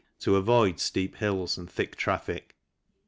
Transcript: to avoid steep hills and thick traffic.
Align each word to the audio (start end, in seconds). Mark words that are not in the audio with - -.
to 0.19 0.35
avoid 0.35 0.79
steep 0.79 1.17
hills 1.17 1.59
and 1.59 1.69
thick 1.69 1.95
traffic. 1.95 2.55